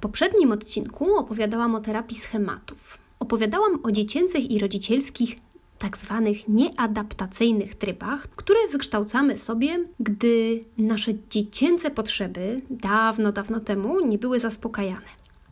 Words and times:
poprzednim 0.00 0.52
odcinku 0.52 1.16
opowiadałam 1.16 1.74
o 1.74 1.80
terapii 1.80 2.18
schematów. 2.18 2.98
Opowiadałam 3.18 3.80
o 3.82 3.92
dziecięcych 3.92 4.50
i 4.50 4.58
rodzicielskich 4.58 5.36
tak 5.78 5.98
zwanych 5.98 6.48
nieadaptacyjnych 6.48 7.74
trybach, 7.74 8.22
które 8.22 8.58
wykształcamy 8.72 9.38
sobie, 9.38 9.84
gdy 10.00 10.64
nasze 10.78 11.12
dziecięce 11.30 11.90
potrzeby 11.90 12.60
dawno, 12.70 13.32
dawno 13.32 13.60
temu 13.60 14.06
nie 14.06 14.18
były 14.18 14.40
zaspokajane. 14.40 15.06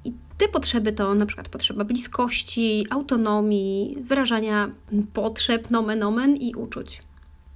I 0.04 0.12
te 0.38 0.48
potrzeby 0.48 0.92
to 0.92 1.14
na 1.14 1.26
przykład 1.26 1.48
potrzeba 1.48 1.84
bliskości, 1.84 2.86
autonomii, 2.90 3.96
wyrażania 4.00 4.70
potrzeb, 5.12 5.70
nomen 5.70 6.02
omen 6.02 6.36
i 6.36 6.54
uczuć. 6.54 7.02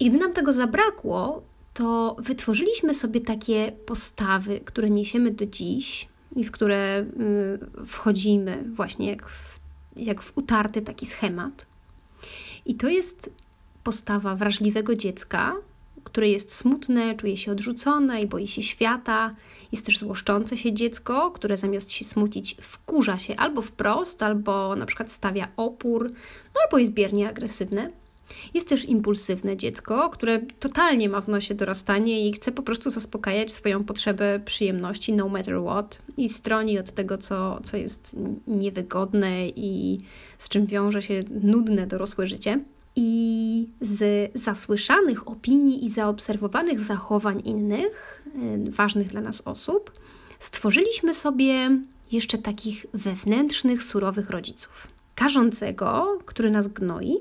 I 0.00 0.10
gdy 0.10 0.18
nam 0.18 0.32
tego 0.32 0.52
zabrakło, 0.52 1.42
to 1.74 2.16
wytworzyliśmy 2.18 2.94
sobie 2.94 3.20
takie 3.20 3.72
postawy, 3.86 4.60
które 4.60 4.90
niesiemy 4.90 5.30
do 5.30 5.46
dziś 5.46 6.11
i 6.36 6.44
w 6.44 6.50
które 6.50 7.00
y, 7.80 7.86
wchodzimy 7.86 8.64
właśnie 8.72 9.08
jak 9.10 9.28
w, 9.28 9.60
jak 9.96 10.22
w 10.22 10.38
utarty 10.38 10.82
taki 10.82 11.06
schemat. 11.06 11.66
I 12.66 12.74
to 12.74 12.88
jest 12.88 13.30
postawa 13.84 14.36
wrażliwego 14.36 14.96
dziecka, 14.96 15.54
które 16.04 16.28
jest 16.28 16.54
smutne, 16.54 17.14
czuje 17.14 17.36
się 17.36 17.52
odrzucone 17.52 18.22
i 18.22 18.26
boi 18.26 18.48
się 18.48 18.62
świata. 18.62 19.34
Jest 19.72 19.86
też 19.86 19.98
złoszczące 19.98 20.56
się 20.56 20.72
dziecko, 20.72 21.30
które 21.30 21.56
zamiast 21.56 21.92
się 21.92 22.04
smucić, 22.04 22.56
wkurza 22.60 23.18
się 23.18 23.36
albo 23.36 23.62
wprost, 23.62 24.22
albo 24.22 24.76
na 24.76 24.86
przykład 24.86 25.12
stawia 25.12 25.48
opór, 25.56 26.12
no 26.54 26.60
albo 26.64 26.78
jest 26.78 26.92
biernie 26.92 27.28
agresywne. 27.28 27.90
Jest 28.54 28.68
też 28.68 28.84
impulsywne 28.84 29.56
dziecko, 29.56 30.10
które 30.10 30.40
totalnie 30.60 31.08
ma 31.08 31.20
w 31.20 31.28
nosie 31.28 31.54
dorastanie 31.54 32.28
i 32.28 32.32
chce 32.32 32.52
po 32.52 32.62
prostu 32.62 32.90
zaspokajać 32.90 33.52
swoją 33.52 33.84
potrzebę 33.84 34.40
przyjemności, 34.44 35.12
no 35.12 35.28
matter 35.28 35.60
what, 35.62 35.98
i 36.16 36.28
stroni 36.28 36.78
od 36.78 36.92
tego, 36.92 37.18
co, 37.18 37.60
co 37.62 37.76
jest 37.76 38.16
niewygodne 38.46 39.48
i 39.48 39.98
z 40.38 40.48
czym 40.48 40.66
wiąże 40.66 41.02
się 41.02 41.20
nudne 41.42 41.86
dorosłe 41.86 42.26
życie. 42.26 42.60
I 42.96 43.68
z 43.80 44.30
zasłyszanych 44.34 45.28
opinii 45.28 45.84
i 45.84 45.88
zaobserwowanych 45.88 46.80
zachowań 46.80 47.42
innych, 47.44 48.24
y, 48.66 48.70
ważnych 48.70 49.08
dla 49.08 49.20
nas 49.20 49.42
osób, 49.44 49.92
stworzyliśmy 50.38 51.14
sobie 51.14 51.78
jeszcze 52.12 52.38
takich 52.38 52.86
wewnętrznych, 52.94 53.82
surowych 53.82 54.30
rodziców. 54.30 54.88
Karzącego, 55.14 56.18
który 56.26 56.50
nas 56.50 56.68
gnoi, 56.68 57.18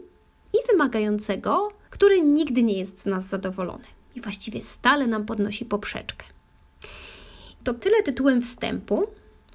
wymagającego, 0.71 1.71
który 1.89 2.21
nigdy 2.21 2.63
nie 2.63 2.79
jest 2.79 3.01
z 3.01 3.05
nas 3.05 3.25
zadowolony 3.27 3.83
i 4.15 4.21
właściwie 4.21 4.61
stale 4.61 5.07
nam 5.07 5.25
podnosi 5.25 5.65
poprzeczkę. 5.65 6.25
To 7.63 7.73
tyle 7.73 8.03
tytułem 8.03 8.41
wstępu, 8.41 9.07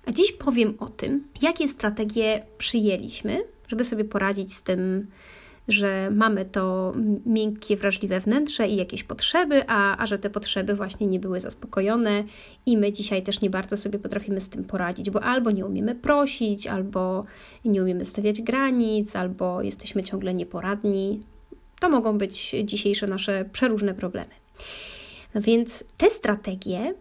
a 0.06 0.12
dziś 0.12 0.32
powiem 0.32 0.74
o 0.78 0.86
tym, 0.86 1.28
jakie 1.42 1.68
strategie 1.68 2.46
przyjęliśmy, 2.58 3.44
żeby 3.68 3.84
sobie 3.84 4.04
poradzić 4.04 4.54
z 4.54 4.62
tym 4.62 5.06
że 5.68 6.10
mamy 6.10 6.44
to 6.44 6.92
miękkie, 7.26 7.76
wrażliwe 7.76 8.20
wnętrze 8.20 8.68
i 8.68 8.76
jakieś 8.76 9.04
potrzeby, 9.04 9.62
a, 9.66 9.98
a 9.98 10.06
że 10.06 10.18
te 10.18 10.30
potrzeby 10.30 10.74
właśnie 10.74 11.06
nie 11.06 11.20
były 11.20 11.40
zaspokojone 11.40 12.24
i 12.66 12.76
my 12.76 12.92
dzisiaj 12.92 13.22
też 13.22 13.40
nie 13.40 13.50
bardzo 13.50 13.76
sobie 13.76 13.98
potrafimy 13.98 14.40
z 14.40 14.48
tym 14.48 14.64
poradzić, 14.64 15.10
bo 15.10 15.22
albo 15.22 15.50
nie 15.50 15.66
umiemy 15.66 15.94
prosić, 15.94 16.66
albo 16.66 17.24
nie 17.64 17.82
umiemy 17.82 18.04
stawiać 18.04 18.42
granic, 18.42 19.16
albo 19.16 19.62
jesteśmy 19.62 20.02
ciągle 20.02 20.34
nieporadni. 20.34 21.20
To 21.80 21.88
mogą 21.88 22.18
być 22.18 22.54
dzisiejsze 22.64 23.06
nasze 23.06 23.44
przeróżne 23.52 23.94
problemy. 23.94 24.30
No 25.34 25.40
więc 25.40 25.84
te 25.96 26.10
strategie 26.10 26.94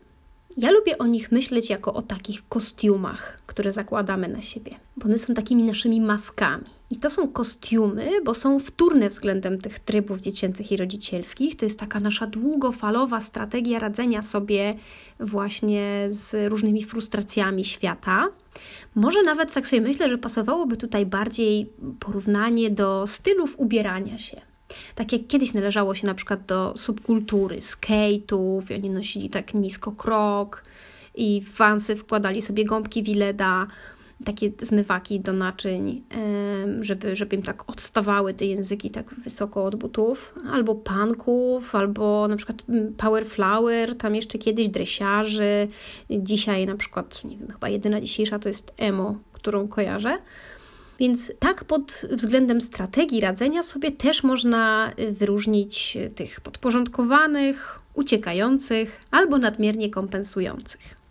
ja 0.57 0.71
lubię 0.71 0.97
o 0.97 1.07
nich 1.07 1.31
myśleć 1.31 1.69
jako 1.69 1.93
o 1.93 2.01
takich 2.01 2.47
kostiumach, 2.47 3.41
które 3.45 3.71
zakładamy 3.71 4.27
na 4.27 4.41
siebie, 4.41 4.75
bo 4.97 5.05
one 5.05 5.19
są 5.19 5.33
takimi 5.33 5.63
naszymi 5.63 6.01
maskami. 6.01 6.74
I 6.89 6.95
to 6.97 7.09
są 7.09 7.27
kostiumy, 7.27 8.21
bo 8.23 8.33
są 8.33 8.59
wtórne 8.59 9.09
względem 9.09 9.61
tych 9.61 9.79
trybów 9.79 10.19
dziecięcych 10.19 10.71
i 10.71 10.77
rodzicielskich. 10.77 11.55
To 11.55 11.65
jest 11.65 11.79
taka 11.79 11.99
nasza 11.99 12.27
długofalowa 12.27 13.21
strategia 13.21 13.79
radzenia 13.79 14.21
sobie 14.21 14.75
właśnie 15.19 16.07
z 16.09 16.51
różnymi 16.51 16.83
frustracjami 16.83 17.65
świata. 17.65 18.27
Może 18.95 19.23
nawet 19.23 19.53
tak 19.53 19.67
sobie 19.67 19.81
myślę, 19.81 20.09
że 20.09 20.17
pasowałoby 20.17 20.77
tutaj 20.77 21.05
bardziej 21.05 21.69
porównanie 21.99 22.69
do 22.69 23.07
stylów 23.07 23.59
ubierania 23.59 24.17
się. 24.17 24.41
Tak 24.95 25.13
jak 25.13 25.27
kiedyś 25.27 25.53
należało 25.53 25.95
się 25.95 26.07
na 26.07 26.13
przykład 26.13 26.45
do 26.45 26.73
subkultury 26.77 27.59
skate'ów, 27.59 28.71
i 28.71 28.73
oni 28.73 28.89
nosili 28.89 29.29
tak 29.29 29.53
nisko 29.53 29.91
krok 29.91 30.63
i 31.15 31.41
w 31.41 31.57
wansy 31.57 31.95
wkładali 31.95 32.41
sobie 32.41 32.65
gąbki 32.65 33.03
Willeda, 33.03 33.67
takie 34.23 34.51
zmywaki 34.61 35.19
do 35.19 35.33
naczyń, 35.33 36.03
żeby, 36.79 37.15
żeby 37.15 37.35
im 37.35 37.41
tak 37.41 37.69
odstawały 37.69 38.33
te 38.33 38.45
języki 38.45 38.91
tak 38.91 39.13
wysoko 39.13 39.65
od 39.65 39.75
butów, 39.75 40.35
albo 40.51 40.75
panków, 40.75 41.75
albo 41.75 42.27
na 42.27 42.35
przykład 42.35 42.63
mm, 42.69 42.93
power 42.93 43.25
flower, 43.25 43.97
tam 43.97 44.15
jeszcze 44.15 44.37
kiedyś 44.37 44.69
dresiarzy, 44.69 45.67
dzisiaj 46.09 46.65
na 46.65 46.75
przykład, 46.75 47.23
nie 47.23 47.37
wiem, 47.37 47.51
chyba 47.51 47.69
jedyna 47.69 48.01
dzisiejsza 48.01 48.39
to 48.39 48.49
jest 48.49 48.73
emo, 48.77 49.15
którą 49.33 49.67
kojarzę. 49.67 50.15
Więc 50.99 51.31
tak 51.39 51.63
pod 51.63 52.05
względem 52.11 52.61
strategii 52.61 53.21
radzenia 53.21 53.63
sobie 53.63 53.91
też 53.91 54.23
można 54.23 54.91
wyróżnić 55.11 55.97
tych 56.15 56.41
podporządkowanych, 56.41 57.79
uciekających 57.93 58.99
albo 59.11 59.37
nadmiernie 59.37 59.89
kompensujących. 59.89 61.04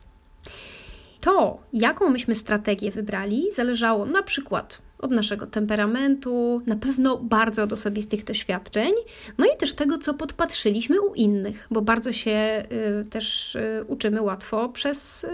To, 1.24 1.58
jaką 1.72 2.10
myśmy 2.10 2.34
strategię 2.34 2.90
wybrali, 2.90 3.44
zależało 3.52 4.06
na 4.06 4.22
przykład 4.22 4.82
od 4.98 5.10
naszego 5.10 5.46
temperamentu, 5.46 6.60
na 6.66 6.76
pewno 6.76 7.18
bardzo 7.18 7.62
od 7.62 7.72
osobistych 7.72 8.24
doświadczeń, 8.24 8.92
no 9.38 9.46
i 9.46 9.56
też 9.58 9.74
tego, 9.74 9.98
co 9.98 10.14
podpatrzyliśmy 10.14 11.00
u 11.00 11.14
innych, 11.14 11.66
bo 11.70 11.82
bardzo 11.82 12.12
się 12.12 12.64
y, 13.00 13.04
też 13.04 13.54
y, 13.54 13.84
uczymy 13.86 14.22
łatwo 14.22 14.68
przez 14.68 15.24
y, 15.24 15.28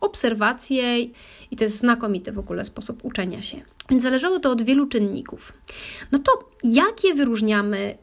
obserwacje 0.00 1.00
i 1.50 1.56
to 1.58 1.64
jest 1.64 1.78
znakomity 1.78 2.32
w 2.32 2.38
ogóle 2.38 2.64
sposób 2.64 3.04
uczenia 3.04 3.42
się. 3.42 3.60
Więc 3.90 4.02
zależało 4.02 4.38
to 4.38 4.50
od 4.50 4.62
wielu 4.62 4.86
czynników. 4.86 5.52
No 6.12 6.18
to 6.18 6.50
jakie 6.64 7.14
wyróżniamy 7.14 7.98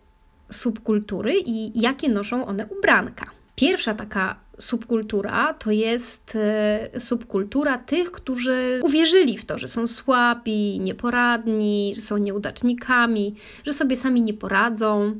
subkultury 0.50 1.34
i 1.46 1.82
jakie 1.82 2.10
noszą 2.10 2.46
one 2.46 2.66
ubranka? 2.66 3.26
Pierwsza 3.56 3.94
taka 3.94 4.36
subkultura 4.62 5.54
to 5.54 5.72
jest 5.72 6.36
e, 6.36 7.00
subkultura 7.00 7.78
tych, 7.78 8.12
którzy 8.12 8.80
uwierzyli 8.84 9.38
w 9.38 9.46
to, 9.46 9.58
że 9.58 9.68
są 9.68 9.88
słabi, 9.88 10.80
nieporadni, 10.80 11.94
że 11.96 12.02
są 12.02 12.18
nieudacznikami, 12.18 13.36
że 13.66 13.74
sobie 13.74 13.98
sami 13.98 14.22
nie 14.22 14.34
poradzą, 14.34 15.16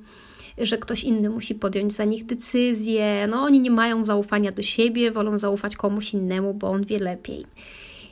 że 0.58 0.78
ktoś 0.78 1.04
inny 1.04 1.30
musi 1.30 1.56
podjąć 1.56 1.94
za 1.94 2.06
nich 2.06 2.26
decyzję. 2.26 3.28
No, 3.30 3.42
oni 3.42 3.60
nie 3.60 3.72
mają 3.72 4.04
zaufania 4.06 4.52
do 4.52 4.62
siebie, 4.62 5.12
wolą 5.12 5.38
zaufać 5.38 5.76
komuś 5.76 6.14
innemu, 6.14 6.54
bo 6.54 6.70
on 6.70 6.86
wie 6.86 7.00
lepiej. 7.00 7.46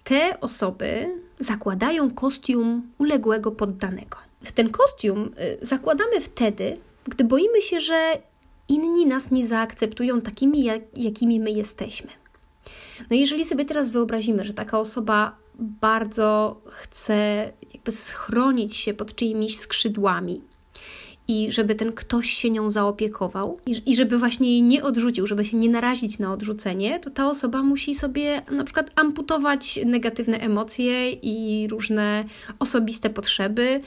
Te 0.03 0.39
osoby 0.39 1.15
zakładają 1.39 2.11
kostium 2.11 2.91
uległego 2.97 3.51
poddanego. 3.51 4.17
W 4.43 4.51
ten 4.51 4.69
kostium 4.69 5.31
y, 5.61 5.65
zakładamy 5.65 6.21
wtedy, 6.21 6.77
gdy 7.07 7.23
boimy 7.23 7.61
się, 7.61 7.79
że 7.79 8.17
inni 8.69 9.05
nas 9.05 9.31
nie 9.31 9.47
zaakceptują 9.47 10.21
takimi, 10.21 10.63
jak, 10.63 10.81
jakimi 10.97 11.39
my 11.39 11.51
jesteśmy. 11.51 12.09
No 13.09 13.15
jeżeli 13.15 13.45
sobie 13.45 13.65
teraz 13.65 13.89
wyobrazimy, 13.89 14.43
że 14.43 14.53
taka 14.53 14.79
osoba 14.79 15.35
bardzo 15.59 16.61
chce 16.67 17.51
jakby 17.73 17.91
schronić 17.91 18.75
się 18.75 18.93
pod 18.93 19.15
czyimiś 19.15 19.57
skrzydłami 19.57 20.41
i 21.27 21.51
żeby 21.51 21.75
ten 21.75 21.93
ktoś 21.93 22.29
się 22.29 22.49
nią 22.49 22.69
zaopiekował 22.69 23.59
i, 23.65 23.81
i 23.85 23.95
żeby 23.95 24.17
właśnie 24.17 24.51
jej 24.51 24.63
nie 24.63 24.83
odrzucił, 24.83 25.27
żeby 25.27 25.45
się 25.45 25.57
nie 25.57 25.69
narazić 25.69 26.19
na 26.19 26.33
odrzucenie, 26.33 26.99
to 26.99 27.09
ta 27.09 27.29
osoba 27.29 27.63
musi 27.63 27.95
sobie 27.95 28.41
na 28.51 28.63
przykład 28.63 28.91
amputować 28.95 29.79
negatywne 29.85 30.37
emocje 30.37 31.11
i 31.11 31.67
różne 31.67 32.25
osobiste 32.59 33.09
potrzeby, 33.09 33.81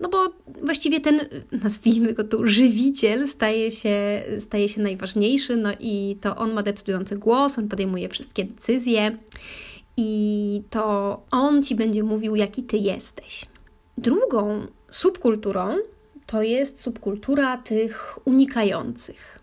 no 0.00 0.08
bo 0.08 0.28
właściwie 0.62 1.00
ten, 1.00 1.20
nazwijmy 1.52 2.12
go 2.12 2.24
tu, 2.24 2.46
żywiciel 2.46 3.28
staje 3.28 3.70
się, 3.70 4.22
staje 4.40 4.68
się 4.68 4.82
najważniejszy, 4.82 5.56
no 5.56 5.70
i 5.80 6.16
to 6.20 6.36
on 6.36 6.52
ma 6.52 6.62
decydujący 6.62 7.16
głos, 7.18 7.58
on 7.58 7.68
podejmuje 7.68 8.08
wszystkie 8.08 8.44
decyzje 8.44 9.18
i 9.96 10.62
to 10.70 11.22
on 11.30 11.62
ci 11.62 11.74
będzie 11.74 12.02
mówił, 12.02 12.36
jaki 12.36 12.62
ty 12.62 12.76
jesteś. 12.76 13.46
Drugą 13.98 14.66
subkulturą 14.90 15.76
to 16.26 16.42
jest 16.42 16.80
subkultura 16.80 17.56
tych 17.56 18.18
unikających. 18.24 19.38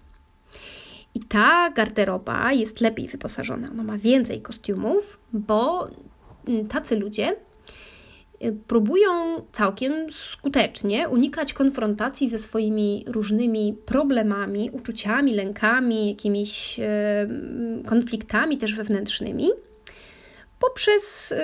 I 1.16 1.20
ta 1.20 1.70
garderoba 1.70 2.54
jest 2.54 2.82
lepiej 2.82 3.08
wyposażona. 3.08 3.70
Ona 3.72 3.84
ma 3.84 3.98
więcej 3.98 4.42
kostiumów, 4.42 5.20
bo 5.34 5.88
tacy 6.70 6.96
ludzie 6.96 7.36
próbują 8.52 9.10
całkiem 9.52 10.12
skutecznie 10.12 11.10
unikać 11.10 11.54
konfrontacji 11.54 12.30
ze 12.30 12.40
swoimi 12.40 13.06
różnymi 13.08 13.78
problemami, 13.86 14.70
uczuciami, 14.74 15.34
lękami, 15.36 16.10
jakimiś 16.10 16.80
konfliktami 17.86 18.58
też 18.58 18.76
wewnętrznymi, 18.76 19.50
poprzez 20.60 21.32
y, 21.32 21.36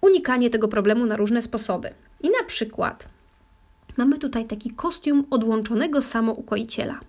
unikanie 0.00 0.50
tego 0.50 0.68
problemu 0.68 1.06
na 1.06 1.16
różne 1.16 1.42
sposoby. 1.42 1.90
I 2.20 2.30
na 2.30 2.44
przykład 2.46 3.08
mamy 3.96 4.18
tutaj 4.18 4.44
taki 4.44 4.70
kostium 4.70 5.24
odłączonego 5.30 6.02
samoukoiciela. 6.02 7.00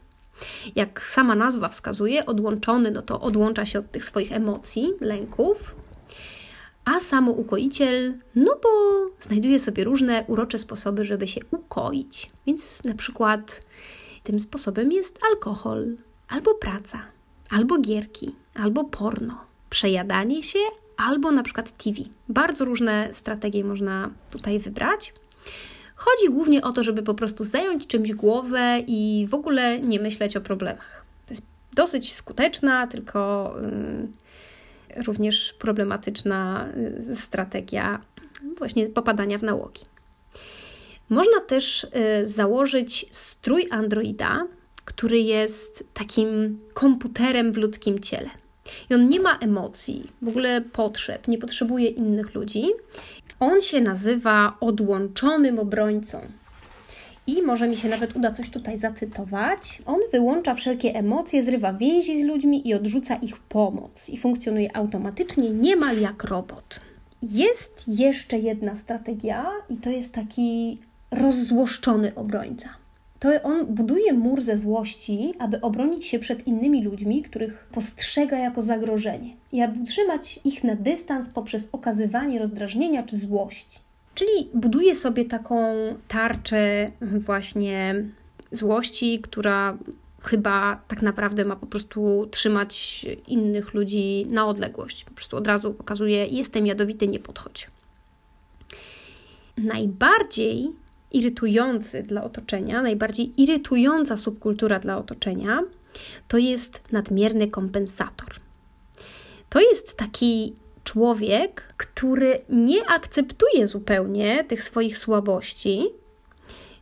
Jak 0.76 1.02
sama 1.02 1.36
nazwa 1.36 1.70
wskazuje, 1.70 2.26
odłączony, 2.26 2.92
no 2.92 3.02
to 3.02 3.22
odłącza 3.22 3.66
się 3.66 3.80
od 3.80 3.92
tych 3.92 4.06
swoich 4.06 4.32
emocji, 4.32 4.94
lęków, 5.02 5.76
a 6.88 7.00
samoukoiciel, 7.00 8.13
no 8.36 8.60
bo 8.63 8.69
znajduje 9.19 9.60
sobie 9.60 9.84
różne 9.84 10.24
urocze 10.28 10.60
sposoby, 10.60 11.06
żeby 11.06 11.28
się 11.28 11.42
ukoić. 11.51 12.30
Więc 12.45 12.84
na 12.84 12.94
przykład 12.94 13.62
tym 14.24 14.39
sposobem 14.39 14.92
jest 14.92 15.19
alkohol, 15.31 15.95
albo 16.28 16.54
praca, 16.54 17.00
albo 17.50 17.78
gierki, 17.78 18.36
albo 18.56 18.84
porno, 18.84 19.38
przejadanie 19.69 20.44
się, 20.44 20.60
albo 20.98 21.31
na 21.31 21.44
przykład 21.44 21.78
TV. 21.78 21.98
Bardzo 22.30 22.66
różne 22.66 23.10
strategie 23.12 23.63
można 23.63 24.10
tutaj 24.31 24.60
wybrać. 24.60 25.13
Chodzi 25.95 26.30
głównie 26.30 26.62
o 26.62 26.72
to, 26.72 26.84
żeby 26.84 27.04
po 27.04 27.13
prostu 27.13 27.44
zająć 27.44 27.88
czymś 27.88 28.13
głowę 28.13 28.80
i 28.88 29.28
w 29.30 29.34
ogóle 29.34 29.80
nie 29.80 30.00
myśleć 30.00 30.38
o 30.38 30.42
problemach. 30.42 31.06
To 31.25 31.31
jest 31.31 31.45
dosyć 31.74 32.13
skuteczna, 32.13 32.88
tylko 32.88 33.54
y, 33.62 34.26
również 35.06 35.54
problematyczna 35.54 36.68
y, 37.12 37.16
strategia 37.16 38.02
właśnie 38.58 38.90
popadania 38.90 39.38
w 39.38 39.44
nałogi. 39.44 39.82
Można 41.10 41.40
też 41.40 41.84
y, 41.84 42.28
założyć 42.28 43.06
strój 43.12 43.68
Androida, 43.72 44.48
który 44.86 45.20
jest 45.20 45.94
takim 45.94 46.60
komputerem 46.74 47.52
w 47.54 47.58
ludzkim 47.58 48.00
ciele. 48.00 48.30
I 48.90 48.94
on 48.94 49.10
nie 49.10 49.20
ma 49.20 49.38
emocji, 49.38 50.12
w 50.22 50.28
ogóle 50.28 50.62
potrzeb, 50.62 51.28
nie 51.28 51.38
potrzebuje 51.38 51.88
innych 51.88 52.36
ludzi. 52.36 52.66
On 53.40 53.62
się 53.62 53.82
nazywa 53.82 54.58
odłączonym 54.60 55.60
obrońcą. 55.60 56.22
I 57.27 57.41
może 57.41 57.68
mi 57.68 57.77
się 57.77 57.89
nawet 57.89 58.15
uda 58.15 58.31
coś 58.31 58.50
tutaj 58.50 58.77
zacytować. 58.79 59.79
On 59.85 60.00
wyłącza 60.12 60.56
wszelkie 60.56 60.95
emocje, 60.95 61.44
zrywa 61.44 61.74
więzi 61.74 62.21
z 62.21 62.25
ludźmi 62.25 62.68
i 62.68 62.74
odrzuca 62.74 63.15
ich 63.15 63.38
pomoc. 63.38 64.09
I 64.09 64.18
funkcjonuje 64.18 64.75
automatycznie, 64.75 65.50
niemal 65.50 66.00
jak 66.00 66.24
robot. 66.24 66.79
Jest 67.21 67.83
jeszcze 67.88 68.39
jedna 68.39 68.75
strategia, 68.75 69.45
i 69.69 69.75
to 69.75 69.89
jest 69.89 70.13
taki 70.13 70.77
rozzłoszczony 71.12 72.15
obrońca 72.15 72.69
to 73.19 73.44
on 73.44 73.65
buduje 73.65 74.13
mur 74.13 74.41
ze 74.41 74.57
złości, 74.57 75.33
aby 75.39 75.62
obronić 75.62 76.06
się 76.06 76.19
przed 76.19 76.47
innymi 76.47 76.83
ludźmi, 76.83 77.24
których 77.24 77.68
postrzega 77.71 78.38
jako 78.38 78.62
zagrożenie 78.62 79.29
i 79.51 79.62
aby 79.62 79.85
trzymać 79.85 80.39
ich 80.45 80.63
na 80.63 80.75
dystans 80.75 81.29
poprzez 81.29 81.69
okazywanie 81.71 82.39
rozdrażnienia 82.39 83.03
czy 83.03 83.18
złości. 83.18 83.79
Czyli 84.18 84.50
buduje 84.54 84.96
sobie 84.96 85.25
taką 85.25 85.75
tarczę 86.08 86.92
właśnie 87.02 88.06
złości, 88.52 89.19
która 89.19 89.78
chyba 90.22 90.81
tak 90.88 91.02
naprawdę 91.02 91.46
ma 91.46 91.56
po 91.56 91.66
prostu 91.66 92.28
trzymać 92.31 93.06
innych 93.28 93.74
ludzi 93.74 94.25
na 94.30 94.48
odległość. 94.48 95.04
Po 95.06 95.12
prostu 95.12 95.38
od 95.38 95.48
razu 95.48 95.74
pokazuje: 95.74 96.25
Jestem 96.25 96.68
jadowity, 96.68 97.08
nie 97.08 97.19
podchodź. 97.19 97.68
Najbardziej 99.58 100.72
irytujący 101.12 102.04
dla 102.04 102.24
otoczenia, 102.24 102.81
najbardziej 102.81 103.42
irytująca 103.42 104.18
subkultura 104.18 104.80
dla 104.80 104.98
otoczenia, 104.98 105.62
to 106.28 106.38
jest 106.38 106.92
nadmierny 106.92 107.48
kompensator. 107.48 108.36
To 109.50 109.60
jest 109.60 109.98
taki 109.98 110.54
człowiek, 110.88 111.74
który 111.78 112.42
nie 112.50 112.86
akceptuje 112.89 113.68
zupełnie 113.68 114.44
tych 114.44 114.63
swoich 114.63 114.98
słabości, 114.98 115.86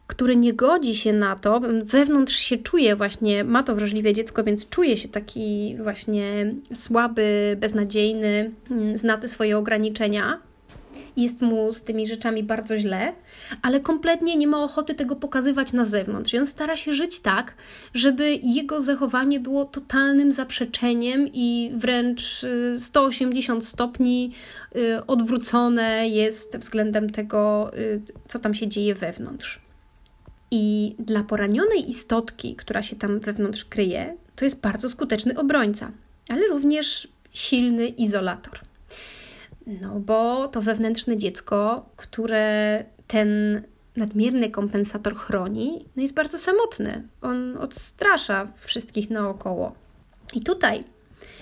który 0.08 0.36
nie 0.36 0.54
godzi 0.54 0.96
się 0.96 1.14
na 1.14 1.36
to, 1.36 1.62
wewnątrz 1.84 2.36
się 2.36 2.58
czuje 2.58 2.96
właśnie, 2.96 3.44
ma 3.44 3.64
to 3.64 3.76
wrażliwe 3.76 4.14
dziecko, 4.14 4.44
więc 4.44 4.70
czuje 4.70 4.98
się 4.98 5.08
taki 5.08 5.76
właśnie 5.84 6.54
słaby, 6.74 7.58
beznadziejny, 7.60 8.52
mm, 8.72 8.98
zna 8.98 9.18
te 9.18 9.28
swoje 9.28 9.58
ograniczenia 9.58 10.40
jest 11.18 11.42
mu 11.42 11.74
z 11.74 11.82
tymi 11.82 12.08
rzeczami 12.08 12.44
bardzo 12.44 12.78
źle, 12.78 13.14
ale 13.62 13.80
kompletnie 13.80 14.38
nie 14.38 14.48
ma 14.48 14.64
ochoty 14.64 14.96
tego 14.96 15.16
pokazywać 15.16 15.74
na 15.74 15.86
zewnątrz. 15.86 16.34
I 16.34 16.38
on 16.38 16.46
stara 16.46 16.78
się 16.78 16.94
żyć 16.94 17.20
tak, 17.20 17.54
żeby 17.94 18.40
jego 18.44 18.82
zachowanie 18.82 19.40
było 19.40 19.66
totalnym 19.66 20.32
zaprzeczeniem 20.32 21.30
i 21.34 21.72
wręcz 21.76 22.46
180 22.78 23.64
y, 23.64 23.66
stopni 23.66 24.34
y, 24.76 25.06
odwrócone 25.06 26.10
jest 26.10 26.58
względem 26.58 27.10
tego, 27.10 27.72
y, 27.78 28.02
co 28.28 28.40
tam 28.40 28.54
się 28.54 28.68
dzieje 28.68 28.96
wewnątrz. 28.96 29.60
I 30.52 30.96
dla 31.00 31.24
poranionej 31.24 31.90
istotki, 31.90 32.56
która 32.56 32.82
się 32.82 32.96
tam 32.96 33.20
wewnątrz 33.20 33.66
kryje, 33.66 34.18
to 34.36 34.46
jest 34.46 34.62
bardzo 34.62 34.90
skuteczny 34.90 35.38
obrońca, 35.38 35.92
ale 36.30 36.48
również 36.48 37.08
silny 37.32 37.88
izolator. 37.88 38.65
No 39.68 40.00
bo 40.00 40.48
to 40.48 40.62
wewnętrzne 40.62 41.18
dziecko, 41.18 41.90
które 41.96 42.86
ten 43.08 43.62
nadmierny 43.96 44.50
kompensator 44.50 45.16
chroni, 45.16 45.86
no 45.96 46.02
jest 46.02 46.14
bardzo 46.14 46.40
samotny. 46.40 47.08
On 47.22 47.58
odstrasza 47.58 48.48
wszystkich 48.56 49.10
naokoło. 49.10 49.76
I 50.34 50.42
tutaj, 50.42 50.84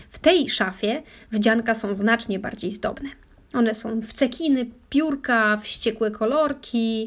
w 0.09 0.19
tej 0.19 0.49
szafie, 0.49 1.03
wdzianka 1.31 1.75
są 1.75 1.95
znacznie 1.95 2.39
bardziej 2.39 2.71
zdobne. 2.71 3.09
One 3.53 3.73
są 3.73 4.01
w 4.01 4.13
cekiny, 4.13 4.65
piórka, 4.89 5.57
wściekłe 5.57 6.11
kolorki. 6.11 7.03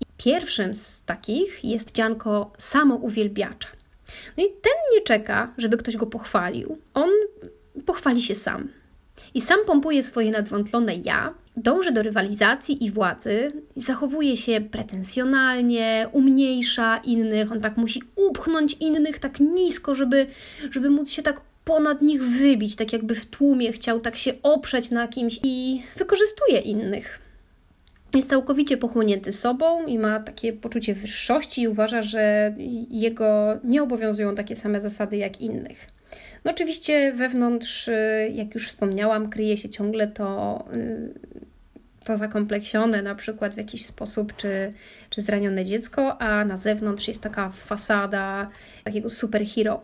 I 0.00 0.04
pierwszym 0.24 0.74
z 0.74 1.02
takich 1.02 1.64
jest 1.64 1.88
wdzianko 1.88 2.52
samouwielbiacza. 2.58 3.68
No 4.36 4.44
i 4.44 4.46
ten 4.46 4.72
nie 4.92 5.00
czeka, 5.00 5.54
żeby 5.58 5.76
ktoś 5.76 5.96
go 5.96 6.06
pochwalił. 6.06 6.78
On 6.94 7.10
pochwali 7.86 8.22
się 8.22 8.34
sam. 8.34 8.68
I 9.34 9.40
sam 9.40 9.58
pompuje 9.66 10.02
swoje 10.02 10.30
nadwątlone 10.30 10.94
ja, 10.96 11.34
dąży 11.56 11.92
do 11.92 12.02
rywalizacji 12.02 12.84
i 12.84 12.90
władzy, 12.90 13.52
zachowuje 13.76 14.36
się 14.36 14.60
pretensjonalnie, 14.60 16.08
umniejsza 16.12 16.96
innych, 16.96 17.52
on 17.52 17.60
tak 17.60 17.76
musi 17.76 18.02
upchnąć 18.16 18.76
innych 18.80 19.18
tak 19.18 19.40
nisko, 19.40 19.94
żeby, 19.94 20.26
żeby 20.70 20.90
móc 20.90 21.10
się 21.10 21.22
tak 21.22 21.40
ponad 21.64 22.02
nich 22.02 22.22
wybić, 22.22 22.76
tak 22.76 22.92
jakby 22.92 23.14
w 23.14 23.26
tłumie 23.26 23.72
chciał 23.72 24.00
tak 24.00 24.16
się 24.16 24.32
oprzeć 24.42 24.90
na 24.90 25.08
kimś 25.08 25.40
i 25.42 25.82
wykorzystuje 25.96 26.58
innych. 26.58 27.18
Jest 28.14 28.28
całkowicie 28.28 28.76
pochłonięty 28.76 29.32
sobą 29.32 29.86
i 29.86 29.98
ma 29.98 30.20
takie 30.20 30.52
poczucie 30.52 30.94
wyższości 30.94 31.62
i 31.62 31.68
uważa, 31.68 32.02
że 32.02 32.54
jego 32.90 33.58
nie 33.64 33.82
obowiązują 33.82 34.34
takie 34.34 34.56
same 34.56 34.80
zasady 34.80 35.16
jak 35.16 35.40
innych. 35.40 35.99
No 36.44 36.50
oczywiście 36.50 37.12
wewnątrz, 37.12 37.88
y, 37.88 38.32
jak 38.34 38.54
już 38.54 38.68
wspomniałam, 38.68 39.30
kryje 39.30 39.56
się 39.56 39.68
ciągle 39.68 40.08
to, 40.08 40.58
y, 40.74 41.14
to 42.04 42.16
zakompleksione 42.16 43.02
na 43.02 43.14
przykład 43.14 43.54
w 43.54 43.56
jakiś 43.56 43.86
sposób, 43.86 44.36
czy, 44.36 44.72
czy 45.10 45.22
zranione 45.22 45.64
dziecko, 45.64 46.22
a 46.22 46.44
na 46.44 46.56
zewnątrz 46.56 47.08
jest 47.08 47.22
taka 47.22 47.50
fasada 47.50 48.50
takiego 48.84 49.10
superhero. 49.10 49.82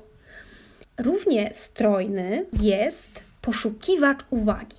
Równie 0.98 1.54
strojny 1.54 2.46
jest 2.62 3.22
poszukiwacz 3.40 4.20
uwagi. 4.30 4.76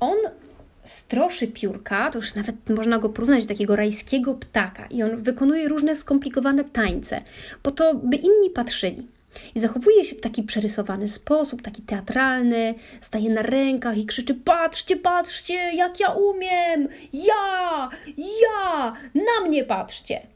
On 0.00 0.16
stroszy 0.84 1.48
piórka, 1.48 2.10
to 2.10 2.18
już 2.18 2.34
nawet 2.34 2.70
można 2.70 2.98
go 2.98 3.08
porównać 3.08 3.46
do 3.46 3.48
takiego 3.48 3.76
rajskiego 3.76 4.34
ptaka 4.34 4.86
i 4.86 5.02
on 5.02 5.16
wykonuje 5.16 5.68
różne 5.68 5.96
skomplikowane 5.96 6.64
tańce, 6.64 7.22
po 7.62 7.70
to, 7.70 7.94
by 7.94 8.16
inni 8.16 8.50
patrzyli. 8.54 9.15
I 9.54 9.60
zachowuje 9.60 10.04
się 10.04 10.16
w 10.16 10.20
taki 10.20 10.42
przerysowany 10.42 11.08
sposób, 11.08 11.62
taki 11.62 11.82
teatralny, 11.82 12.74
staje 13.00 13.30
na 13.30 13.42
rękach 13.42 13.98
i 13.98 14.06
krzyczy: 14.06 14.34
Patrzcie, 14.34 14.96
patrzcie, 14.96 15.54
jak 15.54 16.00
ja 16.00 16.08
umiem! 16.08 16.88
Ja, 17.12 17.90
ja, 18.16 18.96
na 19.14 19.48
mnie 19.48 19.64
patrzcie! 19.64 20.26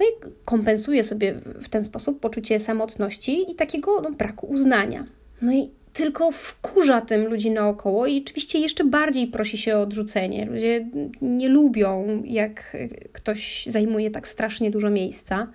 No 0.00 0.06
i 0.06 0.32
kompensuje 0.44 1.04
sobie 1.04 1.34
w 1.44 1.68
ten 1.68 1.84
sposób 1.84 2.20
poczucie 2.20 2.60
samotności 2.60 3.50
i 3.50 3.54
takiego 3.54 4.00
no, 4.00 4.10
braku 4.10 4.46
uznania. 4.46 5.06
No 5.42 5.52
i 5.52 5.70
tylko 5.92 6.30
wkurza 6.32 7.00
tym 7.00 7.24
ludzi 7.26 7.50
naokoło 7.50 8.06
i 8.06 8.22
oczywiście 8.22 8.58
jeszcze 8.58 8.84
bardziej 8.84 9.26
prosi 9.26 9.58
się 9.58 9.76
o 9.76 9.82
odrzucenie. 9.82 10.46
Ludzie 10.46 10.86
nie 11.22 11.48
lubią, 11.48 12.22
jak 12.24 12.76
ktoś 13.12 13.66
zajmuje 13.66 14.10
tak 14.10 14.28
strasznie 14.28 14.70
dużo 14.70 14.90
miejsca 14.90 15.46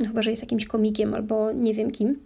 no 0.00 0.06
chyba 0.06 0.22
że 0.22 0.30
jest 0.30 0.42
jakimś 0.42 0.66
komikiem 0.66 1.14
albo 1.14 1.52
nie 1.52 1.74
wiem 1.74 1.90
kim. 1.90 2.18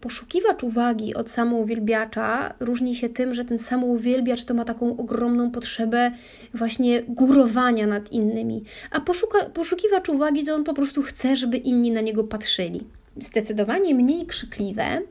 Poszukiwacz 0.00 0.62
uwagi 0.62 1.14
od 1.14 1.30
samouwielbiacza 1.30 2.54
różni 2.60 2.94
się 2.94 3.08
tym, 3.08 3.34
że 3.34 3.44
ten 3.44 3.58
samouwielbiacz 3.58 4.44
to 4.44 4.54
ma 4.54 4.64
taką 4.64 4.96
ogromną 4.96 5.50
potrzebę 5.50 6.12
właśnie 6.54 7.02
górowania 7.02 7.86
nad 7.86 8.12
innymi, 8.12 8.64
a 8.90 9.00
poszuka, 9.00 9.44
poszukiwacz 9.44 10.08
uwagi 10.08 10.44
to 10.44 10.54
on 10.54 10.64
po 10.64 10.74
prostu 10.74 11.02
chce, 11.02 11.36
żeby 11.36 11.56
inni 11.56 11.90
na 11.90 12.00
niego 12.00 12.24
patrzyli. 12.24 12.84
Zdecydowanie 13.16 13.94
mniej 13.94 14.26
krzykliwe 14.26 15.02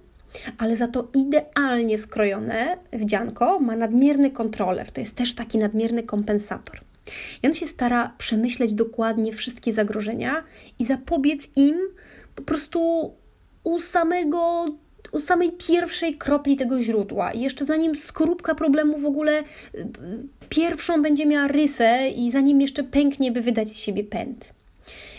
ale 0.58 0.75
za 0.75 0.88
to 0.88 1.08
idealnie 1.15 1.98
skrojone 1.98 2.77
wdzianko 2.93 3.60
ma 3.60 3.75
nadmierny 3.75 4.31
kontroler. 4.31 4.91
To 4.91 5.01
jest 5.01 5.15
też 5.15 5.36
taki 5.36 5.58
nadmierny 5.58 6.03
kompensator. 6.03 6.79
On 7.44 7.54
się 7.54 7.68
stara 7.68 8.13
przemyśleć 8.18 8.74
dokładnie 8.74 9.34
wszystkie 9.34 9.74
zagrożenia 9.74 10.44
i 10.80 10.86
zapobiec 10.86 11.48
im 11.56 11.78
po 12.36 12.44
prostu 12.44 13.12
u 13.63 13.80
samego 13.80 14.66
u 15.12 15.20
samej 15.20 15.51
pierwszej 15.51 16.18
kropli 16.18 16.56
tego 16.56 16.82
źródła. 16.82 17.32
I 17.32 17.42
jeszcze 17.42 17.66
zanim 17.66 17.96
skorupka 17.96 18.56
problemu 18.56 19.00
w 19.00 19.06
ogóle 19.06 19.39
y, 19.39 19.46
pierwszą 20.50 21.01
będzie 21.01 21.25
miała 21.25 21.48
rysę 21.48 22.10
i 22.10 22.32
zanim 22.32 22.62
jeszcze 22.62 22.84
pęknie, 22.84 23.32
by 23.32 23.42
wydać 23.42 23.70
z 23.70 23.80
siebie 23.80 24.04
pęd. 24.04 24.54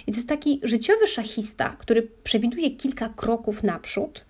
I 0.07 0.13
to 0.13 0.19
jest 0.19 0.29
taki 0.29 0.61
życiowy 0.63 1.07
szachista, 1.07 1.77
który 1.79 2.09
przewiduje 2.25 2.71
kilka 2.71 3.09
kroków 3.17 3.63
naprzód, 3.63 4.25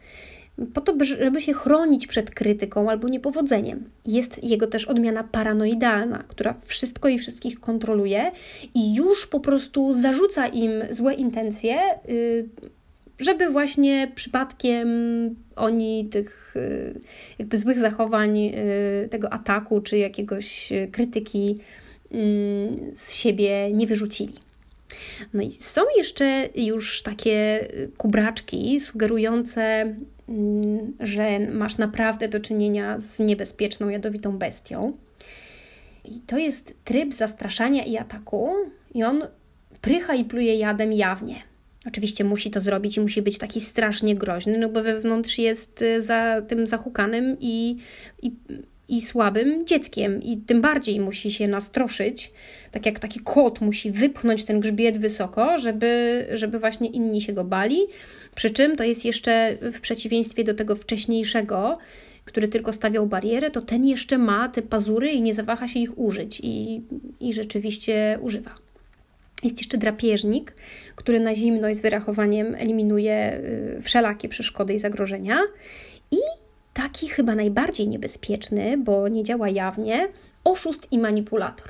po 0.74 0.80
to, 0.80 0.94
żeby 1.04 1.40
się 1.40 1.52
chronić 1.52 2.06
przed 2.06 2.30
krytyką 2.30 2.90
albo 2.90 3.08
niepowodzeniem. 3.08 3.84
Jest 4.06 4.44
jego 4.44 4.66
też 4.66 4.84
odmiana 4.84 5.24
paranoidalna, 5.24 6.24
która 6.28 6.54
wszystko 6.66 7.08
i 7.08 7.18
wszystkich 7.18 7.60
kontroluje 7.60 8.32
i 8.74 8.94
już 8.94 9.26
po 9.26 9.40
prostu 9.40 9.92
zarzuca 9.94 10.46
im 10.46 10.70
złe 10.90 11.14
intencje, 11.14 11.80
y, 12.08 12.48
żeby 13.18 13.48
właśnie 13.48 14.12
przypadkiem 14.14 14.88
oni 15.56 16.08
tych 16.08 16.54
y, 16.56 17.00
jakby 17.38 17.56
złych 17.56 17.78
zachowań, 17.78 18.38
y, 18.38 19.08
tego 19.10 19.32
ataku 19.32 19.80
czy 19.80 19.98
jakiegoś 19.98 20.72
krytyki 20.92 21.58
z 22.94 23.14
siebie 23.14 23.70
nie 23.72 23.86
wyrzucili. 23.86 24.34
No 25.34 25.42
i 25.42 25.50
są 25.50 25.82
jeszcze 25.96 26.48
już 26.54 27.02
takie 27.02 27.68
kubraczki 27.96 28.80
sugerujące 28.80 29.94
że 31.00 31.38
masz 31.38 31.78
naprawdę 31.78 32.28
do 32.28 32.40
czynienia 32.40 33.00
z 33.00 33.18
niebezpieczną, 33.18 33.88
jadowitą 33.88 34.38
bestią. 34.38 34.92
I 36.04 36.20
to 36.20 36.38
jest 36.38 36.74
tryb 36.84 37.14
zastraszania 37.14 37.84
i 37.84 37.96
ataku, 37.96 38.52
i 38.94 39.04
on 39.04 39.22
prycha 39.80 40.14
i 40.14 40.24
pluje 40.24 40.54
jadem 40.54 40.92
jawnie. 40.92 41.42
Oczywiście 41.86 42.24
musi 42.24 42.50
to 42.50 42.60
zrobić 42.60 42.96
i 42.96 43.00
musi 43.00 43.22
być 43.22 43.38
taki 43.38 43.60
strasznie 43.60 44.16
groźny, 44.16 44.58
no 44.58 44.68
bo 44.68 44.82
wewnątrz 44.82 45.38
jest 45.38 45.82
y, 45.82 46.02
za 46.02 46.42
tym 46.42 46.66
zahukanym 46.66 47.36
i, 47.40 47.76
i, 48.22 48.32
i 48.90 49.00
słabym 49.00 49.66
dzieckiem, 49.66 50.22
i 50.22 50.36
tym 50.36 50.60
bardziej 50.60 51.00
musi 51.00 51.30
się 51.30 51.48
nastroszyć, 51.48 52.32
tak 52.70 52.86
jak 52.86 52.98
taki 52.98 53.20
kot 53.20 53.60
musi 53.60 53.90
wypchnąć 53.90 54.44
ten 54.44 54.60
grzbiet 54.60 54.98
wysoko, 54.98 55.58
żeby, 55.58 56.26
żeby 56.32 56.58
właśnie 56.58 56.88
inni 56.88 57.20
się 57.20 57.32
go 57.32 57.44
bali 57.44 57.78
przy 58.34 58.50
czym 58.50 58.76
to 58.76 58.84
jest 58.84 59.04
jeszcze 59.04 59.56
w 59.60 59.80
przeciwieństwie 59.80 60.44
do 60.44 60.54
tego 60.54 60.76
wcześniejszego, 60.76 61.78
który 62.24 62.48
tylko 62.48 62.72
stawiał 62.72 63.06
barierę, 63.06 63.50
to 63.50 63.60
ten 63.60 63.86
jeszcze 63.86 64.18
ma 64.18 64.48
te 64.48 64.62
pazury 64.62 65.08
i 65.08 65.22
nie 65.22 65.34
zawaha 65.34 65.68
się 65.68 65.80
ich 65.80 65.98
użyć 65.98 66.40
i, 66.42 66.82
i 67.20 67.32
rzeczywiście 67.32 68.18
używa. 68.20 68.54
Jest 69.44 69.58
jeszcze 69.58 69.78
drapieżnik, 69.78 70.54
który 70.96 71.20
na 71.20 71.34
zimno 71.34 71.68
i 71.68 71.74
z 71.74 71.80
wyrachowaniem 71.80 72.54
eliminuje 72.54 73.40
y, 73.78 73.82
wszelakie 73.82 74.28
przeszkody 74.28 74.74
i 74.74 74.78
zagrożenia. 74.78 75.40
I 76.10 76.18
taki 76.82 77.08
chyba 77.08 77.34
najbardziej 77.34 77.88
niebezpieczny, 77.88 78.78
bo 78.78 79.08
nie 79.08 79.24
działa 79.24 79.48
jawnie, 79.48 80.08
oszust 80.44 80.92
i 80.92 80.98
manipulator. 80.98 81.68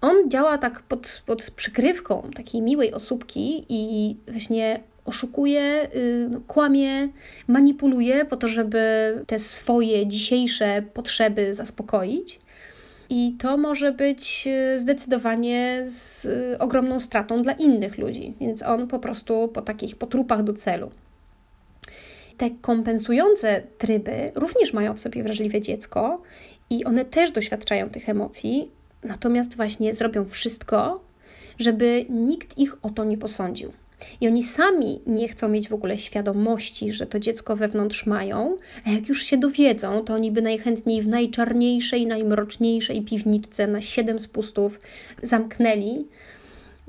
On 0.00 0.30
działa 0.30 0.58
tak 0.58 0.82
pod, 0.82 1.22
pod 1.26 1.50
przykrywką 1.50 2.30
takiej 2.34 2.62
miłej 2.62 2.92
osóbki 2.92 3.66
i 3.68 4.16
właśnie 4.28 4.80
oszukuje, 5.04 5.88
y, 5.96 6.28
kłamie, 6.46 7.08
manipuluje 7.46 8.24
po 8.24 8.36
to, 8.36 8.48
żeby 8.48 8.78
te 9.26 9.38
swoje 9.38 10.06
dzisiejsze 10.06 10.82
potrzeby 10.94 11.54
zaspokoić. 11.54 12.40
I 13.10 13.36
to 13.38 13.56
może 13.56 13.92
być 13.92 14.48
y, 14.74 14.78
zdecydowanie 14.78 15.82
z 15.86 16.24
y, 16.24 16.58
ogromną 16.58 17.00
stratą 17.00 17.42
dla 17.42 17.52
innych 17.52 17.98
ludzi, 17.98 18.34
więc 18.40 18.62
on 18.62 18.88
po 18.88 18.98
prostu 18.98 19.48
po 19.48 19.62
takich 19.62 19.96
potrupach 19.96 20.42
do 20.42 20.52
celu. 20.52 20.90
Te 22.36 22.50
kompensujące 22.50 23.62
tryby 23.78 24.30
również 24.34 24.72
mają 24.72 24.94
w 24.94 24.98
sobie 24.98 25.22
wrażliwe 25.22 25.60
dziecko 25.60 26.22
i 26.70 26.84
one 26.84 27.04
też 27.04 27.30
doświadczają 27.30 27.90
tych 27.90 28.08
emocji, 28.08 28.70
natomiast 29.04 29.56
właśnie 29.56 29.94
zrobią 29.94 30.24
wszystko, 30.24 31.00
żeby 31.58 32.04
nikt 32.10 32.58
ich 32.58 32.84
o 32.84 32.90
to 32.90 33.04
nie 33.04 33.18
posądził. 33.18 33.72
I 34.20 34.26
oni 34.26 34.42
sami 34.42 35.00
nie 35.06 35.28
chcą 35.28 35.48
mieć 35.48 35.68
w 35.68 35.74
ogóle 35.74 35.98
świadomości, 35.98 36.92
że 36.92 37.06
to 37.06 37.18
dziecko 37.18 37.56
wewnątrz 37.56 38.06
mają, 38.06 38.56
a 38.84 38.90
jak 38.90 39.08
już 39.08 39.22
się 39.22 39.36
dowiedzą, 39.36 40.04
to 40.04 40.14
oni 40.14 40.32
by 40.32 40.42
najchętniej 40.42 41.02
w 41.02 41.08
najczarniejszej, 41.08 42.06
najmroczniejszej 42.06 43.02
piwniczce 43.02 43.66
na 43.66 43.80
siedem 43.80 44.20
spustów 44.20 44.80
zamknęli 45.22 46.06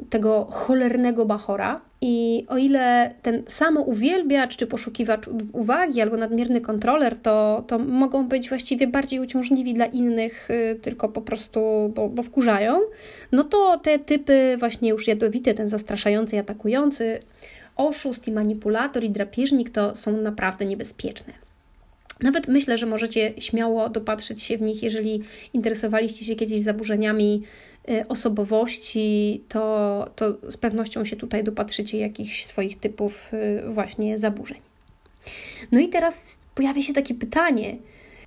tego 0.10 0.46
cholernego 0.46 1.26
bachora. 1.26 1.82
I 2.02 2.46
o 2.48 2.58
ile 2.58 3.14
ten 3.22 3.44
samouwielbiacz 3.48 4.58
czy 4.58 4.68
poszukiwacz 4.68 5.30
uwagi 5.54 6.02
albo 6.02 6.18
nadmierny 6.18 6.62
kontroler, 6.62 7.16
to, 7.22 7.64
to 7.68 7.80
mogą 7.80 8.28
być 8.28 8.50
właściwie 8.50 8.88
bardziej 8.88 9.20
uciążliwi 9.20 9.74
dla 9.74 9.86
innych, 9.86 10.50
y, 10.52 10.80
tylko 10.82 11.10
po 11.10 11.22
prostu, 11.22 11.60
bo, 11.96 12.10
bo 12.10 12.24
wkurzają, 12.24 12.80
no 13.32 13.44
to 13.44 13.78
te 13.78 14.00
typy 14.00 14.56
właśnie 14.60 14.90
już 14.90 15.08
jadowite, 15.08 15.54
ten 15.54 15.70
zastraszający 15.70 16.36
i 16.36 16.40
atakujący, 16.40 17.20
oszust 17.76 18.28
i 18.28 18.32
manipulator 18.32 19.04
i 19.04 19.10
drapieżnik 19.10 19.70
to 19.70 19.96
są 19.96 20.18
naprawdę 20.18 20.66
niebezpieczne. 20.66 21.34
Nawet 22.22 22.48
myślę, 22.48 22.78
że 22.78 22.86
możecie 22.86 23.34
śmiało 23.38 23.90
dopatrzyć 23.90 24.44
się 24.44 24.58
w 24.58 24.62
nich, 24.62 24.84
jeżeli 24.84 25.24
interesowaliście 25.54 26.26
się 26.26 26.36
kiedyś 26.36 26.62
zaburzeniami 26.62 27.44
osobowości, 28.10 29.44
to, 29.50 30.06
to 30.16 30.52
z 30.52 30.58
pewnością 30.58 31.06
się 31.06 31.16
tutaj 31.16 31.44
dopatrzycie 31.44 31.98
jakichś 31.98 32.46
swoich 32.46 32.80
typów 32.80 33.34
y, 33.34 33.64
właśnie 33.70 34.18
zaburzeń. 34.18 34.58
No 35.72 35.80
i 35.80 35.90
teraz 35.90 36.40
pojawia 36.56 36.82
się 36.82 36.94
takie 36.94 37.16
pytanie: 37.16 37.78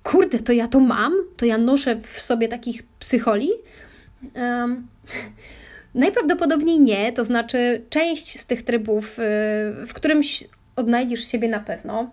kurde, 0.03 0.39
to 0.39 0.53
ja 0.53 0.67
to 0.67 0.79
mam? 0.79 1.13
To 1.37 1.45
ja 1.45 1.57
noszę 1.57 1.95
w 1.95 2.21
sobie 2.21 2.47
takich 2.47 2.83
psycholi? 2.99 3.49
Um, 4.35 4.87
najprawdopodobniej 5.95 6.79
nie, 6.79 7.13
to 7.13 7.25
znaczy 7.25 7.85
część 7.89 8.39
z 8.39 8.45
tych 8.45 8.63
trybów 8.63 9.19
y, 9.19 9.21
w 9.85 9.93
którymś 9.93 10.43
odnajdziesz 10.75 11.27
siebie 11.27 11.47
na 11.47 11.59
pewno. 11.59 12.11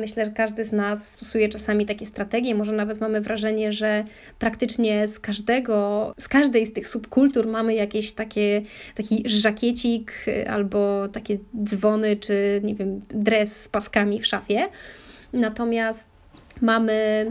Myślę, 0.00 0.24
że 0.24 0.30
każdy 0.30 0.64
z 0.64 0.72
nas 0.72 1.10
stosuje 1.10 1.48
czasami 1.48 1.86
takie 1.86 2.06
strategie. 2.06 2.54
Może 2.54 2.72
nawet 2.72 3.00
mamy 3.00 3.20
wrażenie, 3.20 3.72
że 3.72 4.04
praktycznie 4.38 5.06
z 5.06 5.20
każdego, 5.20 6.14
z 6.20 6.28
każdej 6.28 6.66
z 6.66 6.72
tych 6.72 6.88
subkultur 6.88 7.46
mamy 7.46 7.74
jakieś 7.74 8.12
takie, 8.12 8.62
taki 8.94 9.22
żakiecik 9.26 10.12
albo 10.48 11.08
takie 11.08 11.38
dzwony, 11.64 12.16
czy 12.16 12.60
nie 12.64 12.74
wiem, 12.74 13.00
dres 13.08 13.62
z 13.62 13.68
paskami 13.68 14.20
w 14.20 14.26
szafie. 14.26 14.68
Natomiast 15.32 16.10
mamy 16.62 17.26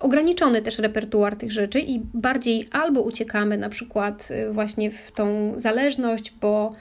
ograniczony 0.00 0.62
też 0.62 0.78
repertuar 0.78 1.36
tych 1.36 1.52
rzeczy 1.52 1.80
i 1.80 2.00
bardziej 2.14 2.68
albo 2.70 3.02
uciekamy 3.02 3.58
na 3.58 3.68
przykład 3.68 4.28
y, 4.30 4.52
właśnie 4.52 4.90
w 4.90 5.12
tą 5.12 5.52
zależność, 5.56 6.34
bo 6.40 6.72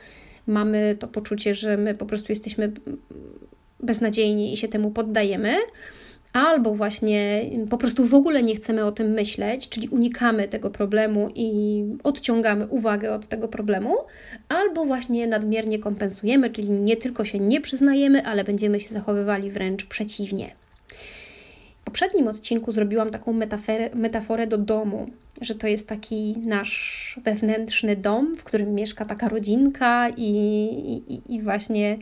mamy 0.48 0.96
to 1.00 1.08
poczucie, 1.08 1.54
że 1.54 1.78
my 1.78 1.96
po 1.96 2.06
prostu 2.06 2.32
jesteśmy 2.32 2.72
beznadziejni 3.80 4.54
i 4.54 4.58
się 4.58 4.68
temu 4.68 4.92
poddajemy, 4.92 5.56
albo 6.34 6.76
właśnie 6.76 7.46
po 7.70 7.78
prostu 7.78 8.06
w 8.06 8.14
ogóle 8.14 8.44
nie 8.44 8.56
chcemy 8.56 8.86
o 8.86 8.92
tym 8.92 9.12
myśleć, 9.12 9.70
czyli 9.70 9.90
unikamy 9.90 10.48
tego 10.48 10.70
problemu 10.70 11.30
i 11.36 11.84
odciągamy 12.04 12.68
uwagę 12.68 13.14
od 13.14 13.28
tego 13.28 13.48
problemu, 13.48 13.96
albo 14.50 14.86
właśnie 14.86 15.28
nadmiernie 15.28 15.80
kompensujemy, 15.80 16.50
czyli 16.50 16.70
nie 16.70 16.98
tylko 16.98 17.26
się 17.26 17.40
nie 17.40 17.62
przyznajemy, 17.62 18.26
ale 18.26 18.44
będziemy 18.44 18.80
się 18.80 18.90
zachowywali 18.90 19.52
wręcz 19.52 19.86
przeciwnie. 19.86 20.52
W 21.82 21.84
poprzednim 21.84 22.28
odcinku 22.28 22.72
zrobiłam 22.72 23.10
taką 23.10 23.34
metaforę, 23.34 23.90
metaforę 23.94 24.48
do 24.48 24.58
domu, 24.58 25.10
że 25.42 25.56
to 25.56 25.68
jest 25.68 25.88
taki 25.88 26.36
nasz 26.38 27.20
wewnętrzny 27.24 27.96
dom, 27.96 28.36
w 28.36 28.44
którym 28.44 28.76
mieszka 28.76 29.06
taka 29.06 29.30
rodzinka 29.30 30.10
i, 30.10 30.30
i, 31.08 31.36
i 31.36 31.42
właśnie 31.42 31.98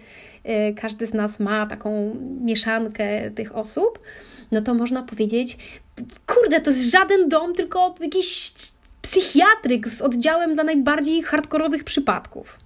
y, 0.46 0.74
każdy 0.74 1.08
z 1.08 1.14
nas 1.14 1.40
ma 1.40 1.66
taką 1.66 2.16
mieszankę 2.42 3.32
tych 3.32 3.56
osób, 3.56 4.00
no 4.52 4.62
to 4.62 4.74
można 4.74 5.04
powiedzieć, 5.04 5.58
kurde, 6.26 6.62
to 6.62 6.70
jest 6.70 6.92
żaden 6.92 7.30
dom, 7.30 7.54
tylko 7.54 7.96
jakiś 8.00 8.54
psychiatryk 9.02 9.88
z 9.88 10.02
oddziałem 10.02 10.54
dla 10.54 10.64
najbardziej 10.64 11.22
hardkorowych 11.22 11.84
przypadków. 11.84 12.60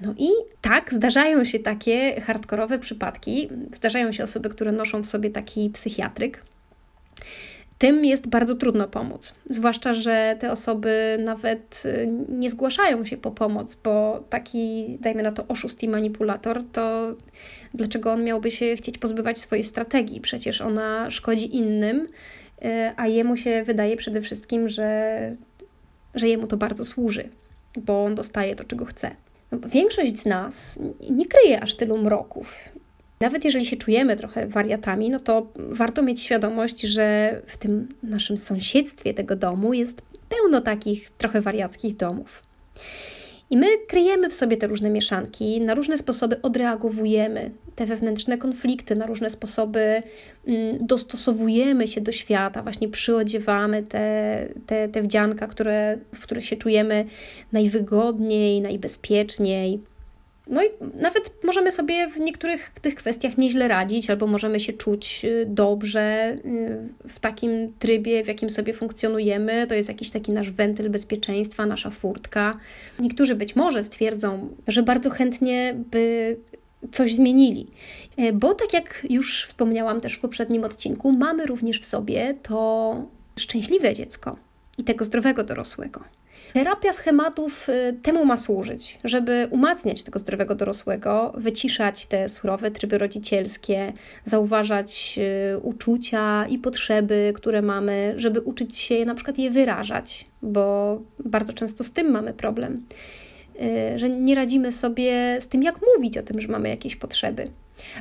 No 0.00 0.14
i 0.18 0.28
tak, 0.60 0.92
zdarzają 0.92 1.44
się 1.44 1.58
takie 1.58 2.20
hardkorowe 2.20 2.78
przypadki, 2.78 3.48
zdarzają 3.72 4.12
się 4.12 4.24
osoby, 4.24 4.48
które 4.48 4.72
noszą 4.72 5.02
w 5.02 5.06
sobie 5.06 5.30
taki 5.30 5.70
psychiatryk. 5.70 6.42
Tym 7.80 8.04
jest 8.04 8.28
bardzo 8.28 8.54
trudno 8.54 8.88
pomóc. 8.88 9.34
Zwłaszcza, 9.50 9.92
że 9.92 10.36
te 10.38 10.52
osoby 10.52 11.18
nawet 11.24 11.82
y, 11.86 12.08
nie 12.28 12.50
zgłaszają 12.50 13.04
się 13.04 13.16
po 13.16 13.30
pomoc, 13.30 13.74
bo 13.74 14.24
taki, 14.30 14.96
dajmy 15.00 15.22
na 15.22 15.32
to, 15.32 15.44
oszust 15.48 15.82
i 15.82 15.88
manipulator, 15.88 16.62
to 16.72 17.14
dlaczego 17.74 18.12
on 18.12 18.24
miałby 18.24 18.50
się 18.50 18.76
chcieć 18.76 18.98
pozbywać 18.98 19.38
swojej 19.38 19.64
strategii? 19.64 20.20
Przecież 20.20 20.60
ona 20.60 21.10
szkodzi 21.10 21.56
innym, 21.56 22.08
y, 22.64 22.68
a 22.96 23.06
jemu 23.06 23.36
się 23.36 23.62
wydaje 23.62 23.96
przede 23.96 24.20
wszystkim, 24.20 24.68
że, 24.68 25.36
że 26.14 26.28
jemu 26.28 26.46
to 26.46 26.56
bardzo 26.56 26.84
służy, 26.84 27.28
bo 27.76 28.04
on 28.04 28.14
dostaje 28.14 28.56
to, 28.56 28.64
czego 28.64 28.84
chce. 28.84 29.10
No, 29.52 29.58
większość 29.68 30.18
z 30.18 30.26
nas 30.26 30.78
nie 31.10 31.26
kryje 31.26 31.62
aż 31.62 31.74
tylu 31.74 31.98
mroków 31.98 32.54
nawet 33.20 33.44
jeżeli 33.44 33.66
się 33.66 33.76
czujemy 33.76 34.16
trochę 34.16 34.46
wariatami, 34.46 35.10
no 35.10 35.20
to 35.20 35.46
warto 35.56 36.02
mieć 36.02 36.20
świadomość, 36.20 36.80
że 36.80 37.36
w 37.46 37.56
tym 37.56 37.88
naszym 38.02 38.38
sąsiedztwie 38.38 39.14
tego 39.14 39.36
domu 39.36 39.72
jest 39.72 40.02
pełno 40.28 40.60
takich 40.60 41.10
trochę 41.10 41.40
wariackich 41.40 41.96
domów. 41.96 42.42
I 43.50 43.56
my 43.56 43.66
kryjemy 43.88 44.30
w 44.30 44.34
sobie 44.34 44.56
te 44.56 44.66
różne 44.66 44.90
mieszanki, 44.90 45.60
na 45.60 45.74
różne 45.74 45.98
sposoby 45.98 46.42
odreagowujemy 46.42 47.50
te 47.76 47.86
wewnętrzne 47.86 48.38
konflikty, 48.38 48.96
na 48.96 49.06
różne 49.06 49.30
sposoby 49.30 50.02
mm, 50.46 50.78
dostosowujemy 50.80 51.88
się 51.88 52.00
do 52.00 52.12
świata, 52.12 52.62
właśnie 52.62 52.88
przyodziewamy 52.88 53.82
te, 53.82 54.46
te, 54.66 54.88
te 54.88 55.02
wdzianka, 55.02 55.46
które, 55.46 55.98
w 56.14 56.22
których 56.22 56.46
się 56.46 56.56
czujemy 56.56 57.04
najwygodniej, 57.52 58.60
najbezpieczniej. 58.60 59.80
No 60.50 60.64
i 60.64 60.68
nawet 60.94 61.44
możemy 61.44 61.72
sobie 61.72 62.08
w 62.08 62.18
niektórych 62.20 62.70
tych 62.82 62.94
kwestiach 62.94 63.38
nieźle 63.38 63.68
radzić, 63.68 64.10
albo 64.10 64.26
możemy 64.26 64.60
się 64.60 64.72
czuć 64.72 65.24
y, 65.24 65.46
dobrze 65.48 66.36
y, 66.44 67.08
w 67.08 67.20
takim 67.20 67.72
trybie, 67.78 68.24
w 68.24 68.28
jakim 68.28 68.50
sobie 68.50 68.74
funkcjonujemy. 68.74 69.66
To 69.66 69.74
jest 69.74 69.88
jakiś 69.88 70.10
taki 70.10 70.32
nasz 70.32 70.50
wentyl 70.50 70.90
bezpieczeństwa, 70.90 71.66
nasza 71.66 71.90
furtka. 71.90 72.58
Niektórzy 72.98 73.34
być 73.34 73.56
może 73.56 73.84
stwierdzą, 73.84 74.48
że 74.68 74.82
bardzo 74.82 75.10
chętnie 75.10 75.74
by 75.90 76.36
coś 76.92 77.14
zmienili. 77.14 77.66
E, 78.16 78.32
bo 78.32 78.54
tak 78.54 78.72
jak 78.72 79.06
już 79.10 79.44
wspomniałam 79.46 80.00
też 80.00 80.14
w 80.14 80.20
poprzednim 80.20 80.64
odcinku, 80.64 81.12
mamy 81.12 81.46
również 81.46 81.80
w 81.80 81.86
sobie 81.86 82.34
to 82.42 82.94
szczęśliwe 83.36 83.94
dziecko 83.94 84.36
i 84.78 84.84
tego 84.84 85.04
zdrowego 85.04 85.44
dorosłego. 85.44 86.00
Terapia 86.52 86.92
schematów 86.92 87.68
y, 87.68 87.96
temu 88.02 88.24
ma 88.24 88.36
służyć, 88.36 88.98
żeby 89.04 89.48
umacniać 89.50 90.02
tego 90.02 90.18
zdrowego 90.18 90.54
dorosłego, 90.54 91.32
wyciszać 91.36 92.06
te 92.06 92.28
surowe 92.28 92.70
tryby 92.70 92.98
rodzicielskie, 92.98 93.92
zauważać 94.24 95.18
y, 95.54 95.58
uczucia 95.58 96.46
i 96.48 96.58
potrzeby, 96.58 97.32
które 97.36 97.62
mamy, 97.62 98.14
żeby 98.16 98.40
uczyć 98.40 98.76
się 98.76 99.04
na 99.04 99.14
przykład 99.14 99.38
je 99.38 99.50
wyrażać, 99.50 100.26
bo 100.42 100.98
bardzo 101.24 101.52
często 101.52 101.84
z 101.84 101.92
tym 101.92 102.10
mamy 102.10 102.34
problem, 102.34 102.82
y, 103.94 103.98
że 103.98 104.08
nie 104.08 104.34
radzimy 104.34 104.72
sobie 104.72 105.36
z 105.40 105.48
tym, 105.48 105.62
jak 105.62 105.74
mówić 105.96 106.18
o 106.18 106.22
tym, 106.22 106.40
że 106.40 106.48
mamy 106.48 106.68
jakieś 106.68 106.96
potrzeby. 106.96 107.50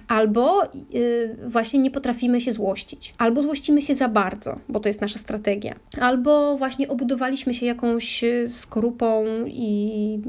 Albo 0.07 0.63
yy, 0.89 1.37
właśnie 1.47 1.79
nie 1.79 1.91
potrafimy 1.91 2.41
się 2.41 2.51
złościć, 2.51 3.13
albo 3.17 3.41
złościmy 3.41 3.81
się 3.81 3.95
za 3.95 4.09
bardzo, 4.09 4.59
bo 4.69 4.79
to 4.79 4.89
jest 4.89 5.01
nasza 5.01 5.19
strategia, 5.19 5.75
albo 6.01 6.57
właśnie 6.57 6.87
obudowaliśmy 6.87 7.53
się 7.53 7.65
jakąś 7.65 8.23
y, 8.23 8.47
skorupą 8.47 9.25
i, 9.47 10.19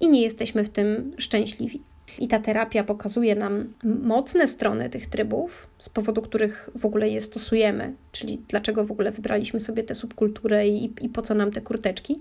i 0.00 0.08
nie 0.08 0.22
jesteśmy 0.22 0.64
w 0.64 0.70
tym 0.70 1.12
szczęśliwi. 1.18 1.80
I 2.18 2.28
ta 2.28 2.38
terapia 2.38 2.84
pokazuje 2.84 3.34
nam 3.34 3.72
mocne 3.84 4.46
strony 4.46 4.90
tych 4.90 5.06
trybów, 5.06 5.66
z 5.78 5.88
powodu 5.88 6.22
których 6.22 6.70
w 6.76 6.84
ogóle 6.84 7.08
je 7.08 7.20
stosujemy, 7.20 7.92
czyli 8.12 8.42
dlaczego 8.48 8.84
w 8.84 8.90
ogóle 8.90 9.10
wybraliśmy 9.10 9.60
sobie 9.60 9.82
tę 9.82 9.94
subkulturę 9.94 10.68
i, 10.68 10.92
i 11.00 11.08
po 11.08 11.22
co 11.22 11.34
nam 11.34 11.52
te 11.52 11.60
kurteczki, 11.60 12.20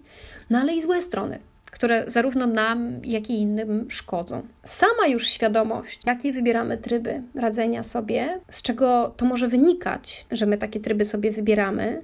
no 0.50 0.60
ale 0.60 0.74
i 0.74 0.82
złe 0.82 1.02
strony, 1.02 1.40
które 1.72 2.04
zarówno 2.08 2.48
nam, 2.48 3.02
jak 3.04 3.30
i 3.30 3.40
innym 3.40 3.88
szkodzą. 3.90 4.42
Sama 4.66 5.08
już 5.08 5.28
świadomość, 5.28 6.00
jakie 6.06 6.32
wybieramy 6.32 6.78
tryby 6.78 7.22
radzenia 7.36 7.84
sobie, 7.84 8.40
z 8.50 8.62
czego 8.62 9.14
to 9.18 9.26
może 9.26 9.48
wynikać, 9.48 10.26
że 10.32 10.46
my 10.46 10.58
takie 10.58 10.80
tryby 10.80 11.06
sobie 11.06 11.32
wybieramy, 11.32 12.02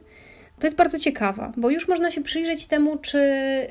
to 0.60 0.68
jest 0.68 0.78
bardzo 0.78 1.00
ciekawa, 1.00 1.54
bo 1.58 1.70
już 1.70 1.88
można 1.88 2.12
się 2.12 2.24
przyjrzeć 2.24 2.66
temu, 2.66 2.98
czy 2.98 3.20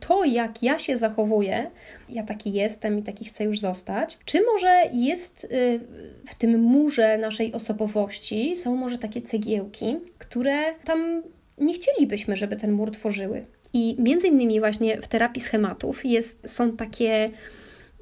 to, 0.01 0.25
jak 0.25 0.63
ja 0.63 0.79
się 0.79 0.97
zachowuję, 0.97 1.71
ja 2.09 2.23
taki 2.23 2.53
jestem 2.53 2.99
i 2.99 3.03
taki 3.03 3.25
chcę 3.25 3.45
już 3.45 3.61
zostać, 3.61 4.19
czy 4.25 4.43
może 4.53 4.83
jest 4.93 5.45
y, 5.45 5.81
w 6.27 6.35
tym 6.35 6.61
murze 6.61 7.19
naszej 7.19 7.53
osobowości, 7.53 8.57
są 8.57 8.77
może 8.77 8.99
takie 8.99 9.23
cegiełki, 9.23 9.97
które 10.19 10.75
tam 10.85 11.23
nie 11.59 11.75
chcielibyśmy, 11.75 12.37
żeby 12.37 12.57
ten 12.57 12.73
mur 12.73 12.91
tworzyły. 12.91 13.45
I 13.73 13.97
między 13.99 14.27
innymi 14.27 14.61
właśnie 14.61 15.03
w 15.03 15.09
terapii 15.09 15.43
schematów 15.43 16.05
jest, 16.05 16.39
są 16.47 16.77
takie 16.77 17.31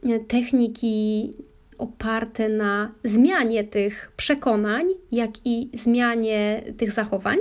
e, 0.02 0.18
techniki 0.28 1.30
oparte 1.78 2.48
na 2.48 2.92
zmianie 3.04 3.64
tych 3.64 4.12
przekonań, 4.16 4.86
jak 5.12 5.30
i 5.44 5.70
zmianie 5.72 6.62
tych 6.76 6.90
zachowań. 6.90 7.38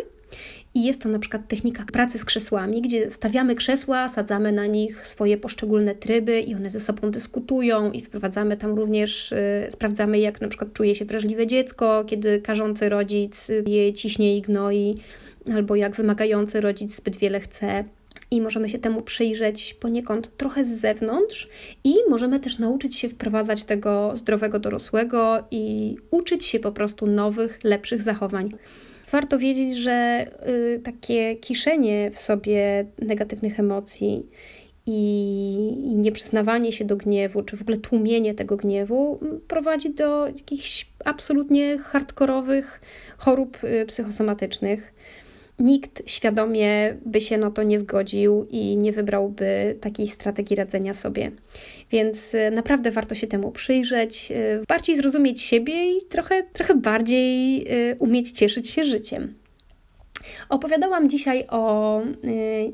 I 0.76 0.84
jest 0.84 1.02
to 1.02 1.10
na 1.10 1.20
przykład 1.20 1.48
technika 1.48 1.86
pracy 1.92 2.20
z 2.20 2.26
krzesłami, 2.26 2.82
gdzie 2.82 3.12
stawiamy 3.12 3.56
krzesła, 3.56 4.08
sadzamy 4.08 4.52
na 4.52 4.66
nich 4.66 5.08
swoje 5.08 5.38
poszczególne 5.38 5.96
tryby 5.96 6.40
i 6.40 6.56
one 6.56 6.70
ze 6.70 6.80
sobą 6.80 7.12
dyskutują 7.12 7.92
i 7.92 8.02
wprowadzamy 8.02 8.58
tam 8.58 8.76
również, 8.76 9.32
y, 9.32 9.68
sprawdzamy 9.72 10.20
jak 10.20 10.42
na 10.42 10.48
przykład 10.48 10.74
czuje 10.74 10.96
się 10.96 11.06
wrażliwe 11.06 11.48
dziecko, 11.48 12.06
kiedy 12.08 12.42
karzący 12.42 12.90
rodzic 12.90 13.52
je 13.68 13.94
ciśnie 13.94 14.38
i 14.38 14.42
gnoi, 14.42 14.96
albo 15.56 15.76
jak 15.76 15.96
wymagający 15.96 16.62
rodzic 16.62 16.96
zbyt 16.96 17.16
wiele 17.16 17.40
chce 17.40 17.84
i 18.34 18.42
możemy 18.42 18.70
się 18.70 18.80
temu 18.80 19.02
przyjrzeć 19.02 19.74
poniekąd 19.74 20.38
trochę 20.38 20.66
z 20.66 20.70
zewnątrz 20.70 21.50
i 21.84 21.96
możemy 22.10 22.40
też 22.40 22.60
nauczyć 22.60 22.96
się 22.96 23.10
wprowadzać 23.10 23.64
tego 23.64 24.12
zdrowego 24.16 24.60
dorosłego 24.60 25.44
i 25.52 25.96
uczyć 26.12 26.46
się 26.46 26.60
po 26.60 26.72
prostu 26.72 27.08
nowych, 27.08 27.60
lepszych 27.64 28.02
zachowań. 28.02 28.50
Warto 29.12 29.40
wiedzieć, 29.40 29.78
że 29.78 30.28
y, 30.48 30.82
takie 30.84 31.36
kiszenie 31.36 32.12
w 32.12 32.20
sobie 32.20 32.86
negatywnych 33.00 33.60
emocji 33.60 34.26
i, 34.86 34.98
nieprzyznawanie 35.96 36.72
się 36.72 36.86
do 36.86 36.98
gniewu, 36.98 37.44
czy 37.44 37.58
w 37.58 37.62
ogóle 37.62 37.78
tłumienie 37.78 38.34
tego 38.34 38.58
gniewu 38.58 39.20
prowadzi 39.48 39.94
do 39.94 40.28
jakichś 40.28 40.88
absolutnie 41.06 41.78
hardkorowych 41.78 42.82
chorób 43.18 43.64
y, 43.64 43.86
psychosomatycznych 43.86 44.94
nikt 45.60 46.04
świadomie 46.06 46.98
by 47.06 47.22
się 47.22 47.38
na 47.38 47.52
to 47.52 47.64
nie 47.64 47.80
zgodził 47.80 48.48
i 48.50 48.78
nie 48.78 48.92
wybrałby 48.92 49.78
takiej 49.82 50.08
strategii 50.08 50.56
radzenia 50.56 50.94
sobie. 50.94 51.32
Więc 51.92 52.36
e, 52.36 52.52
naprawdę 52.52 52.92
warto 52.92 53.16
się 53.16 53.28
temu 53.28 53.52
przyjrzeć, 53.52 54.32
e, 54.32 54.36
bardziej 54.68 54.96
zrozumieć 54.96 55.42
siebie 55.42 55.98
i 55.98 56.06
trochę, 56.10 56.44
trochę 56.44 56.76
bardziej 56.76 57.66
e, 57.68 57.96
umieć 57.96 58.32
cieszyć 58.32 58.70
się 58.70 58.84
życiem. 58.84 59.34
Opowiadałam 60.50 61.10
dzisiaj 61.10 61.46
o 61.50 62.02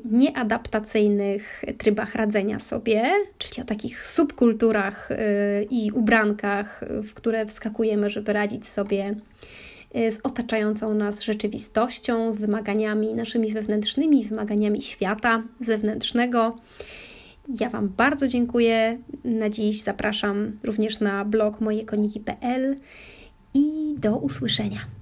nieadaptacyjnych 0.04 1.64
trybach 1.78 2.14
radzenia 2.14 2.58
sobie, 2.58 3.04
czyli 3.38 3.62
o 3.62 3.64
takich 3.64 4.06
subkulturach 4.06 5.08
i 5.70 5.92
ubrankach, 5.94 6.84
w 7.02 7.14
które 7.14 7.46
wskakujemy, 7.46 8.10
żeby 8.10 8.32
radzić 8.32 8.68
sobie 8.68 9.14
Y, 9.14 9.69
z 9.94 10.18
otaczającą 10.22 10.94
nas 10.94 11.22
rzeczywistością, 11.22 12.32
z 12.32 12.36
wymaganiami 12.36 13.14
naszymi 13.14 13.52
wewnętrznymi, 13.52 14.24
wymaganiami 14.24 14.82
świata 14.82 15.42
zewnętrznego. 15.60 16.56
Ja 17.60 17.70
Wam 17.70 17.88
bardzo 17.88 18.28
dziękuję. 18.28 18.98
Na 19.24 19.50
dziś 19.50 19.82
zapraszam 19.82 20.52
również 20.62 21.00
na 21.00 21.24
blog 21.24 21.60
mojekoniki.pl 21.60 22.76
i 23.54 23.94
do 23.98 24.16
usłyszenia. 24.16 24.99